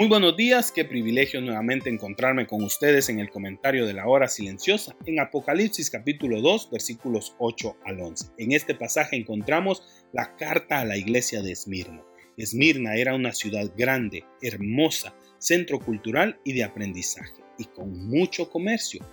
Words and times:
Muy 0.00 0.08
buenos 0.08 0.34
días, 0.34 0.72
qué 0.72 0.86
privilegio 0.86 1.42
nuevamente 1.42 1.90
encontrarme 1.90 2.46
con 2.46 2.62
ustedes 2.62 3.10
en 3.10 3.20
el 3.20 3.28
comentario 3.28 3.84
de 3.86 3.92
la 3.92 4.06
hora 4.06 4.28
silenciosa 4.28 4.96
en 5.04 5.20
Apocalipsis 5.20 5.90
capítulo 5.90 6.40
2 6.40 6.70
versículos 6.70 7.36
8 7.38 7.76
al 7.84 8.00
11. 8.00 8.28
En 8.38 8.52
este 8.52 8.74
pasaje 8.74 9.16
encontramos 9.16 9.82
la 10.14 10.36
carta 10.36 10.80
a 10.80 10.86
la 10.86 10.96
iglesia 10.96 11.42
de 11.42 11.52
Esmirna. 11.52 12.02
Esmirna 12.38 12.96
era 12.96 13.14
una 13.14 13.34
ciudad 13.34 13.70
grande, 13.76 14.24
hermosa, 14.40 15.14
centro 15.36 15.78
cultural 15.78 16.40
y 16.46 16.54
de 16.54 16.64
aprendizaje, 16.64 17.42
y 17.58 17.66
con 17.66 18.08
mucho 18.08 18.48
comercio. 18.48 19.04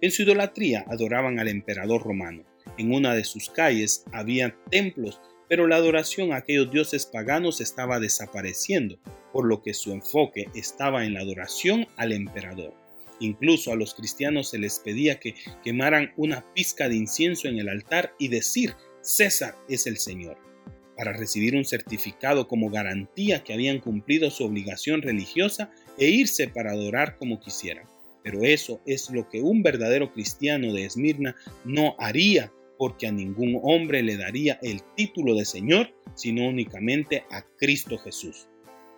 En 0.00 0.12
su 0.12 0.22
idolatría 0.22 0.84
adoraban 0.86 1.40
al 1.40 1.48
emperador 1.48 2.04
romano. 2.04 2.44
En 2.78 2.94
una 2.94 3.16
de 3.16 3.24
sus 3.24 3.50
calles 3.50 4.04
había 4.12 4.56
templos 4.70 5.20
pero 5.48 5.66
la 5.66 5.76
adoración 5.76 6.32
a 6.32 6.36
aquellos 6.36 6.70
dioses 6.70 7.06
paganos 7.06 7.60
estaba 7.60 8.00
desapareciendo, 8.00 8.98
por 9.36 9.46
lo 9.46 9.60
que 9.60 9.74
su 9.74 9.92
enfoque 9.92 10.48
estaba 10.54 11.04
en 11.04 11.12
la 11.12 11.20
adoración 11.20 11.86
al 11.96 12.12
emperador. 12.12 12.72
Incluso 13.20 13.70
a 13.70 13.76
los 13.76 13.92
cristianos 13.92 14.48
se 14.48 14.56
les 14.56 14.78
pedía 14.78 15.20
que 15.20 15.34
quemaran 15.62 16.14
una 16.16 16.42
pizca 16.54 16.88
de 16.88 16.96
incienso 16.96 17.46
en 17.46 17.58
el 17.58 17.68
altar 17.68 18.14
y 18.18 18.28
decir, 18.28 18.72
César 19.02 19.54
es 19.68 19.86
el 19.86 19.98
Señor, 19.98 20.38
para 20.96 21.12
recibir 21.12 21.54
un 21.54 21.66
certificado 21.66 22.48
como 22.48 22.70
garantía 22.70 23.44
que 23.44 23.52
habían 23.52 23.78
cumplido 23.78 24.30
su 24.30 24.42
obligación 24.42 25.02
religiosa 25.02 25.70
e 25.98 26.08
irse 26.08 26.48
para 26.48 26.72
adorar 26.72 27.18
como 27.18 27.38
quisieran. 27.38 27.84
Pero 28.24 28.42
eso 28.42 28.80
es 28.86 29.10
lo 29.10 29.28
que 29.28 29.42
un 29.42 29.62
verdadero 29.62 30.14
cristiano 30.14 30.72
de 30.72 30.86
Esmirna 30.86 31.36
no 31.66 31.94
haría 31.98 32.50
porque 32.78 33.06
a 33.06 33.12
ningún 33.12 33.60
hombre 33.62 34.02
le 34.02 34.16
daría 34.16 34.58
el 34.62 34.80
título 34.96 35.34
de 35.34 35.44
Señor, 35.44 35.90
sino 36.14 36.48
únicamente 36.48 37.24
a 37.30 37.42
Cristo 37.58 37.98
Jesús. 37.98 38.48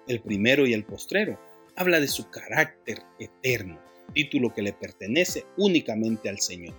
El 0.08 0.20
primero 0.20 0.66
y 0.66 0.72
el 0.72 0.84
postrero 0.84 1.38
habla 1.76 2.00
de 2.00 2.08
su 2.08 2.30
carácter 2.30 3.02
eterno, 3.18 3.78
título 4.14 4.52
que 4.54 4.62
le 4.62 4.72
pertenece 4.72 5.44
únicamente 5.58 6.30
al 6.30 6.38
Señor. 6.40 6.74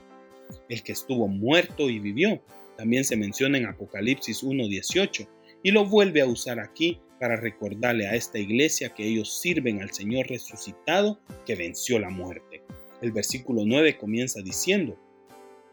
El 0.67 0.81
que 0.81 0.94
estuvo 0.94 1.27
muerto 1.27 1.89
y 1.89 1.99
vivió, 1.99 2.41
también 2.75 3.05
se 3.05 3.16
menciona 3.16 3.59
en 3.59 3.67
Apocalipsis 3.67 4.44
1.18, 4.44 5.27
y 5.61 5.71
lo 5.71 5.86
vuelve 5.86 6.21
a 6.21 6.25
usar 6.25 6.59
aquí 6.59 6.99
para 7.19 7.36
recordarle 7.36 8.08
a 8.08 8.16
esta 8.16 8.39
iglesia 8.39 8.94
que 8.94 9.05
ellos 9.05 9.39
sirven 9.39 9.81
al 9.81 9.91
Señor 9.91 10.27
resucitado 10.27 11.19
que 11.45 11.55
venció 11.55 11.99
la 11.99 12.09
muerte. 12.09 12.64
El 13.02 13.11
versículo 13.11 13.64
9 13.66 13.97
comienza 13.97 14.41
diciendo, 14.41 14.97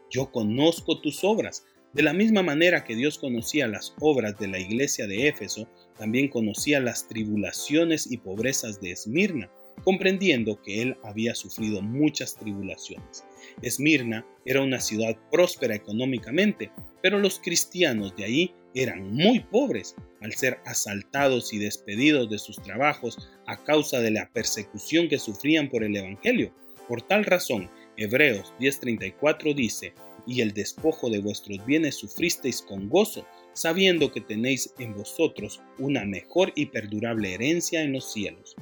yo 0.09 0.31
conozco 0.31 1.01
tus 1.01 1.23
obras. 1.23 1.65
De 1.93 2.03
la 2.03 2.13
misma 2.13 2.43
manera 2.43 2.83
que 2.83 2.95
Dios 2.95 3.17
conocía 3.17 3.67
las 3.67 3.95
obras 3.99 4.37
de 4.37 4.47
la 4.47 4.59
iglesia 4.59 5.07
de 5.07 5.27
Éfeso, 5.27 5.67
también 5.97 6.27
conocía 6.27 6.79
las 6.79 7.07
tribulaciones 7.07 8.11
y 8.11 8.17
pobrezas 8.17 8.79
de 8.81 8.91
Esmirna, 8.91 9.49
comprendiendo 9.83 10.61
que 10.61 10.81
él 10.81 10.97
había 11.03 11.33
sufrido 11.33 11.81
muchas 11.81 12.35
tribulaciones. 12.35 13.23
Esmirna 13.61 14.25
era 14.45 14.61
una 14.61 14.79
ciudad 14.79 15.17
próspera 15.31 15.75
económicamente, 15.75 16.71
pero 17.01 17.19
los 17.19 17.39
cristianos 17.39 18.15
de 18.15 18.25
ahí 18.25 18.53
eran 18.75 19.11
muy 19.13 19.39
pobres 19.39 19.95
al 20.21 20.33
ser 20.33 20.59
asaltados 20.65 21.53
y 21.53 21.57
despedidos 21.57 22.29
de 22.29 22.37
sus 22.37 22.61
trabajos 22.61 23.29
a 23.47 23.63
causa 23.63 23.99
de 23.99 24.11
la 24.11 24.29
persecución 24.31 25.07
que 25.07 25.19
sufrían 25.19 25.69
por 25.69 25.83
el 25.83 25.95
Evangelio. 25.95 26.53
Por 26.87 27.01
tal 27.01 27.25
razón, 27.25 27.69
Hebreos 27.97 28.53
10:34 28.59 29.55
dice, 29.55 29.93
y 30.27 30.41
el 30.41 30.53
despojo 30.53 31.09
de 31.09 31.19
vuestros 31.19 31.65
bienes 31.65 31.95
sufristeis 31.95 32.61
con 32.61 32.89
gozo, 32.89 33.25
sabiendo 33.53 34.11
que 34.11 34.21
tenéis 34.21 34.73
en 34.77 34.93
vosotros 34.93 35.61
una 35.79 36.05
mejor 36.05 36.51
y 36.55 36.67
perdurable 36.67 37.33
herencia 37.33 37.81
en 37.81 37.93
los 37.93 38.11
cielos. 38.11 38.55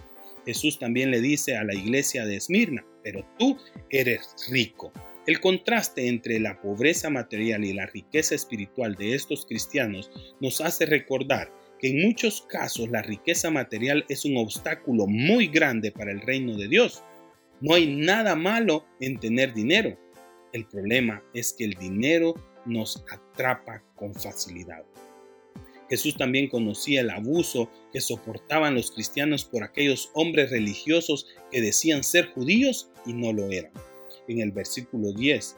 Jesús 0.46 0.78
también 0.78 1.12
le 1.12 1.22
dice 1.22 1.58
a 1.58 1.64
la 1.64 1.74
iglesia 1.74 2.26
de 2.26 2.36
Esmirna, 2.36 2.86
pero 3.04 3.26
tú 3.38 3.58
eres 3.90 4.36
rico. 4.50 4.94
El 5.26 5.40
contraste 5.40 6.08
entre 6.08 6.40
la 6.40 6.62
pobreza 6.62 7.10
material 7.10 7.66
y 7.66 7.74
la 7.74 7.88
riqueza 7.88 8.36
espiritual 8.36 8.94
de 8.94 9.16
estos 9.16 9.48
cristianos 9.48 10.12
nos 10.40 10.62
hace 10.62 10.86
recordar 10.86 11.52
que 11.80 11.90
en 11.90 12.02
muchos 12.04 12.44
casos 12.44 12.90
la 12.90 13.02
riqueza 13.02 13.50
material 13.50 14.06
es 14.08 14.24
un 14.24 14.38
obstáculo 14.38 15.08
muy 15.08 15.48
grande 15.48 15.92
para 15.92 16.12
el 16.12 16.22
reino 16.22 16.56
de 16.56 16.68
Dios. 16.68 17.04
No 17.60 17.74
hay 17.74 17.88
nada 17.88 18.36
malo 18.36 18.86
en 19.00 19.20
tener 19.20 19.54
dinero. 19.54 19.98
El 20.56 20.66
problema 20.68 21.22
es 21.34 21.52
que 21.52 21.66
el 21.66 21.74
dinero 21.74 22.34
nos 22.66 23.04
atrapa 23.12 23.84
con 23.98 24.16
facilidad. 24.16 24.86
Jesús 25.90 26.16
también 26.16 26.48
conocía 26.48 27.02
el 27.02 27.10
abuso 27.10 27.70
que 27.92 28.00
soportaban 28.00 28.74
los 28.74 28.92
cristianos 28.92 29.44
por 29.44 29.64
aquellos 29.64 30.12
hombres 30.14 30.52
religiosos 30.52 31.28
que 31.52 31.60
decían 31.60 32.06
ser 32.06 32.28
judíos 32.28 32.90
y 33.06 33.12
no 33.12 33.34
lo 33.34 33.52
eran. 33.52 33.74
En 34.30 34.40
el 34.40 34.54
versículo 34.54 35.12
10, 35.12 35.58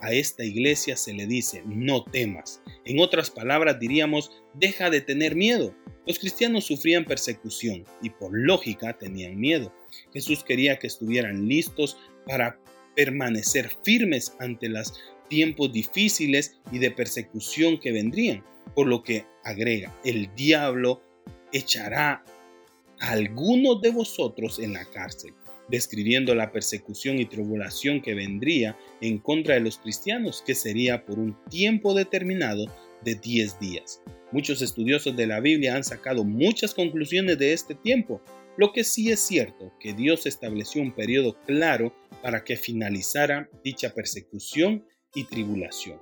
a 0.00 0.12
esta 0.12 0.44
iglesia 0.44 0.96
se 0.96 1.14
le 1.14 1.28
dice, 1.28 1.62
no 1.64 2.02
temas. 2.02 2.60
En 2.84 2.98
otras 2.98 3.30
palabras 3.30 3.78
diríamos, 3.78 4.32
deja 4.54 4.90
de 4.90 5.02
tener 5.02 5.36
miedo. 5.36 5.72
Los 6.04 6.18
cristianos 6.18 6.64
sufrían 6.64 7.04
persecución 7.04 7.84
y 8.02 8.10
por 8.10 8.36
lógica 8.36 8.98
tenían 8.98 9.38
miedo. 9.38 9.72
Jesús 10.12 10.42
quería 10.42 10.80
que 10.80 10.88
estuvieran 10.88 11.46
listos 11.46 11.96
para 12.26 12.58
permanecer 12.96 13.70
firmes 13.84 14.34
ante 14.40 14.68
los 14.68 14.94
tiempos 15.28 15.72
difíciles 15.72 16.58
y 16.72 16.78
de 16.78 16.90
persecución 16.90 17.78
que 17.78 17.92
vendrían. 17.92 18.44
Por 18.74 18.88
lo 18.88 19.02
que 19.02 19.24
agrega, 19.44 19.96
el 20.04 20.34
diablo 20.34 21.02
echará 21.52 22.24
a 23.00 23.10
algunos 23.10 23.80
de 23.80 23.90
vosotros 23.90 24.58
en 24.58 24.72
la 24.72 24.84
cárcel, 24.86 25.34
describiendo 25.68 26.34
la 26.34 26.50
persecución 26.50 27.18
y 27.18 27.26
tribulación 27.26 28.00
que 28.00 28.14
vendría 28.14 28.76
en 29.00 29.18
contra 29.18 29.54
de 29.54 29.60
los 29.60 29.78
cristianos, 29.78 30.42
que 30.44 30.54
sería 30.54 31.04
por 31.04 31.18
un 31.18 31.36
tiempo 31.50 31.94
determinado 31.94 32.66
de 33.04 33.14
10 33.14 33.60
días. 33.60 34.02
Muchos 34.32 34.60
estudiosos 34.62 35.16
de 35.16 35.26
la 35.26 35.40
Biblia 35.40 35.76
han 35.76 35.84
sacado 35.84 36.24
muchas 36.24 36.74
conclusiones 36.74 37.38
de 37.38 37.52
este 37.52 37.74
tiempo, 37.74 38.20
lo 38.56 38.72
que 38.72 38.84
sí 38.84 39.10
es 39.10 39.20
cierto 39.20 39.72
que 39.78 39.92
Dios 39.92 40.26
estableció 40.26 40.80
un 40.80 40.94
periodo 40.94 41.36
claro 41.46 41.94
para 42.22 42.42
que 42.42 42.56
finalizara 42.56 43.50
dicha 43.62 43.94
persecución 43.94 44.86
y 45.14 45.24
tribulación. 45.24 46.00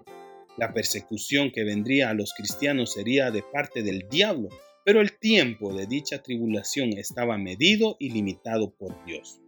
La 0.57 0.73
persecución 0.73 1.51
que 1.51 1.65
vendría 1.65 2.11
a 2.11 2.15
los 2.15 2.33
cristianos 2.33 2.93
sería 2.93 3.33
de 3.33 3.43
parte 3.43 3.83
del 3.83 4.09
diablo, 4.09 4.49
pero 4.85 5.01
el 5.01 5.19
tiempo 5.19 5.75
de 5.75 5.87
dicha 5.87 6.23
tribulación 6.23 6.97
estaba 6.97 7.39
medido 7.39 7.97
y 7.99 8.11
limitado 8.11 8.71
por 8.71 9.05
Dios. 9.05 9.41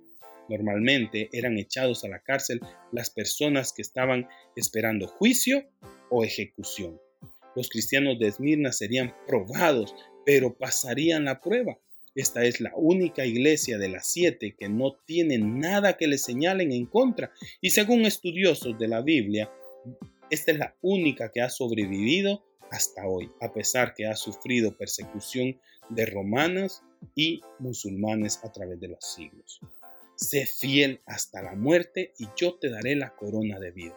Normalmente 0.48 1.28
eran 1.32 1.58
echados 1.58 2.04
a 2.04 2.08
la 2.08 2.20
cárcel 2.20 2.60
las 2.92 3.10
personas 3.10 3.72
que 3.72 3.82
estaban 3.82 4.28
esperando 4.56 5.06
juicio 5.06 5.64
o 6.10 6.24
ejecución. 6.24 7.00
Los 7.54 7.68
cristianos 7.68 8.18
de 8.18 8.28
Esmirna 8.28 8.72
serían 8.72 9.14
probados, 9.26 9.94
pero 10.24 10.56
pasarían 10.56 11.24
la 11.24 11.40
prueba. 11.40 11.78
Esta 12.16 12.46
es 12.46 12.62
la 12.62 12.72
única 12.74 13.26
iglesia 13.26 13.76
de 13.76 13.90
las 13.90 14.06
siete 14.06 14.56
que 14.58 14.70
no 14.70 14.94
tiene 15.04 15.36
nada 15.36 15.98
que 15.98 16.06
le 16.06 16.16
señalen 16.16 16.72
en 16.72 16.86
contra. 16.86 17.30
Y 17.60 17.70
según 17.70 18.06
estudiosos 18.06 18.78
de 18.78 18.88
la 18.88 19.02
Biblia, 19.02 19.52
esta 20.30 20.50
es 20.50 20.58
la 20.58 20.74
única 20.80 21.30
que 21.30 21.42
ha 21.42 21.50
sobrevivido 21.50 22.42
hasta 22.70 23.06
hoy, 23.06 23.30
a 23.42 23.52
pesar 23.52 23.92
que 23.94 24.06
ha 24.06 24.16
sufrido 24.16 24.78
persecución 24.78 25.60
de 25.90 26.06
romanas 26.06 26.82
y 27.14 27.42
musulmanes 27.58 28.40
a 28.42 28.50
través 28.50 28.80
de 28.80 28.88
los 28.88 29.04
siglos. 29.14 29.60
Sé 30.16 30.46
fiel 30.46 31.02
hasta 31.04 31.42
la 31.42 31.54
muerte 31.54 32.14
y 32.18 32.28
yo 32.34 32.54
te 32.54 32.70
daré 32.70 32.96
la 32.96 33.14
corona 33.14 33.60
de 33.60 33.72
vida. 33.72 33.96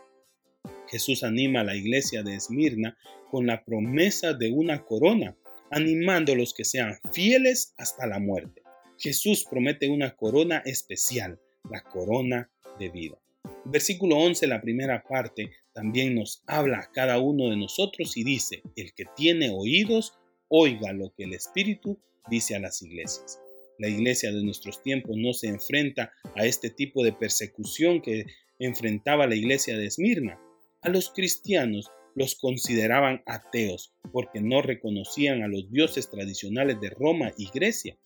Jesús 0.90 1.24
anima 1.24 1.62
a 1.62 1.64
la 1.64 1.76
iglesia 1.78 2.22
de 2.22 2.36
Esmirna 2.36 2.98
con 3.32 3.48
la 3.48 3.64
promesa 3.64 4.34
de 4.34 4.52
una 4.52 4.84
corona 4.84 5.38
animando 5.72 6.34
a 6.34 6.36
los 6.36 6.54
que 6.54 6.66
sean 6.66 6.98
fieles 7.12 7.74
hasta 7.78 8.08
la 8.08 8.20
muerte. 8.20 8.64
Jesús 8.98 9.46
promete 9.50 9.88
una 9.88 10.16
corona 10.16 10.62
especial, 10.66 11.40
la 11.70 11.82
corona 11.84 12.50
de 12.80 12.90
vida. 12.90 13.18
Versículo 13.66 14.18
11, 14.18 14.48
la 14.48 14.62
primera 14.62 15.04
parte, 15.04 15.52
también 15.74 16.16
nos 16.16 16.44
habla 16.48 16.80
a 16.80 16.92
cada 16.92 17.20
uno 17.20 17.50
de 17.50 17.58
nosotros 17.58 18.18
y 18.18 18.24
dice, 18.24 18.62
el 18.76 18.94
que 18.94 19.06
tiene 19.16 19.50
oídos, 19.50 20.14
oiga 20.50 20.92
lo 20.92 21.14
que 21.16 21.24
el 21.24 21.34
Espíritu 21.34 22.00
dice 22.30 22.56
a 22.56 22.60
las 22.60 22.82
iglesias. 22.82 23.40
la 23.78 23.88
iglesia 23.88 24.34
de 24.34 24.44
nuestros 24.44 24.84
tiempos 24.84 25.16
no 25.16 25.32
se 25.32 25.48
enfrenta 25.48 26.12
a 26.36 26.46
este 26.46 26.70
tipo 26.70 27.02
de 27.02 27.14
persecución 27.14 28.02
que 28.02 28.26
enfrentaba 28.60 29.26
la 29.26 29.36
iglesia 29.36 29.78
de 29.78 29.86
Esmirna. 29.86 30.38
A 30.82 30.90
los 30.90 31.12
cristianos 31.12 31.90
los 32.20 32.36
consideraban 32.36 33.24
ateos 33.26 33.94
porque 34.12 34.42
no 34.42 34.62
reconocían 34.62 35.42
a 35.42 35.48
los 35.48 35.72
dioses 35.72 36.10
tradicionales 36.10 36.82
de 36.82 36.90
Roma 36.90 37.32
y 37.38 37.50
Grecia. 37.50 37.98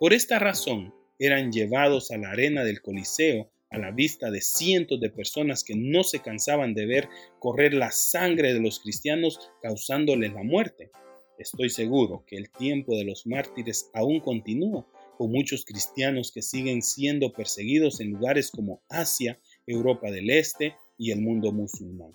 Por 0.00 0.14
esta 0.14 0.38
razón, 0.38 0.94
eran 1.18 1.52
llevados 1.52 2.10
a 2.10 2.16
la 2.16 2.30
arena 2.30 2.64
del 2.64 2.80
Coliseo 2.80 3.50
a 3.70 3.76
la 3.76 3.90
vista 3.90 4.30
de 4.30 4.40
cientos 4.40 4.98
de 5.00 5.10
personas 5.10 5.64
que 5.64 5.74
no 5.76 6.02
se 6.02 6.20
cansaban 6.20 6.72
de 6.72 6.86
ver 6.86 7.08
correr 7.40 7.74
la 7.74 7.90
sangre 7.90 8.54
de 8.54 8.60
los 8.60 8.80
cristianos 8.80 9.50
causándoles 9.60 10.32
la 10.32 10.42
muerte. 10.42 10.90
Estoy 11.38 11.68
seguro 11.68 12.24
que 12.26 12.38
el 12.38 12.48
tiempo 12.48 12.96
de 12.96 13.04
los 13.04 13.26
mártires 13.26 13.90
aún 13.92 14.20
continúa, 14.20 14.86
con 15.18 15.30
muchos 15.30 15.66
cristianos 15.66 16.32
que 16.32 16.40
siguen 16.40 16.80
siendo 16.80 17.34
perseguidos 17.34 18.00
en 18.00 18.12
lugares 18.12 18.50
como 18.50 18.80
Asia, 18.88 19.38
Europa 19.66 20.10
del 20.10 20.30
Este 20.30 20.74
y 20.96 21.10
el 21.10 21.20
mundo 21.20 21.52
musulmán. 21.52 22.12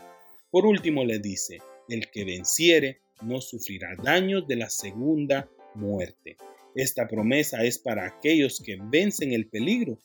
Por 0.53 0.67
último 0.67 1.03
le 1.03 1.17
dice, 1.17 1.57
el 1.89 2.11
que 2.11 2.25
venciere 2.25 2.99
no 3.23 3.41
sufrirá 3.41 3.95
daños 3.95 4.47
de 4.47 4.55
la 4.55 4.69
segunda 4.69 5.49
muerte. 5.73 6.37
Esta 6.75 7.07
promesa 7.07 7.63
es 7.63 7.79
para 7.79 8.05
aquellos 8.05 8.61
que 8.63 8.77
vencen 8.79 9.33
el 9.33 9.47
peligro 9.47 9.97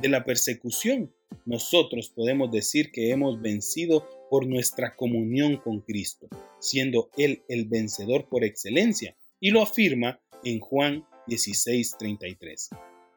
de 0.00 0.08
la 0.08 0.24
persecución. 0.24 1.12
Nosotros 1.44 2.08
podemos 2.08 2.52
decir 2.52 2.92
que 2.92 3.10
hemos 3.10 3.42
vencido 3.42 4.08
por 4.30 4.46
nuestra 4.46 4.94
comunión 4.94 5.56
con 5.56 5.80
Cristo, 5.80 6.28
siendo 6.60 7.10
Él 7.16 7.42
el 7.48 7.64
vencedor 7.64 8.28
por 8.28 8.44
excelencia, 8.44 9.16
y 9.40 9.50
lo 9.50 9.60
afirma 9.60 10.20
en 10.44 10.60
Juan 10.60 11.04
16:33. 11.26 12.68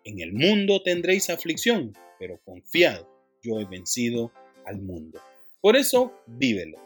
En 0.05 0.21
el 0.21 0.33
mundo 0.33 0.81
tendréis 0.81 1.29
aflicción, 1.29 1.93
pero 2.17 2.41
confiad, 2.43 3.05
yo 3.43 3.59
he 3.59 3.65
vencido 3.65 4.31
al 4.65 4.81
mundo. 4.81 5.19
Por 5.61 5.75
eso, 5.75 6.13
vívelo. 6.25 6.77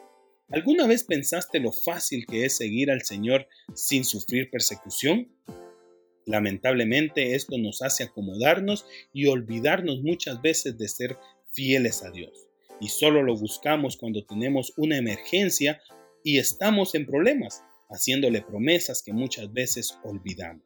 ¿Alguna 0.50 0.88
vez 0.88 1.04
pensaste 1.04 1.60
lo 1.60 1.72
fácil 1.72 2.26
que 2.26 2.46
es 2.46 2.58
seguir 2.58 2.90
al 2.90 3.04
Señor 3.04 3.48
sin 3.76 4.04
sufrir 4.04 4.50
persecución? 4.50 5.32
Lamentablemente 6.26 7.36
esto 7.36 7.60
nos 7.60 7.84
hace 7.84 8.04
acomodarnos 8.04 8.86
y 9.14 9.28
olvidarnos 9.28 10.02
muchas 10.02 10.42
veces 10.42 10.78
de 10.78 10.88
ser 10.88 11.18
fieles 11.52 12.04
a 12.04 12.10
Dios. 12.10 12.48
Y 12.82 12.90
solo 12.90 13.22
lo 13.22 13.38
buscamos 13.38 13.96
cuando 13.96 14.26
tenemos 14.26 14.74
una 14.76 14.98
emergencia 14.98 15.80
y 16.24 16.40
estamos 16.40 16.96
en 16.96 17.06
problemas, 17.06 17.64
haciéndole 17.90 18.42
promesas 18.42 19.04
que 19.04 19.14
muchas 19.14 19.54
veces 19.54 20.00
olvidamos. 20.04 20.66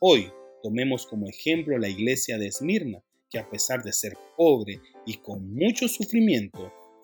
Hoy 0.00 0.32
tomemos 0.62 1.06
como 1.06 1.28
ejemplo 1.28 1.78
la 1.78 1.88
iglesia 1.88 2.36
de 2.36 2.48
Esmirna, 2.48 3.02
que 3.30 3.38
a 3.38 3.48
pesar 3.48 3.84
de 3.84 3.92
ser 3.92 4.16
pobre 4.36 4.80
y 5.06 5.18
con 5.18 5.54
mucho 5.54 5.86
sufrimiento, 5.86 6.72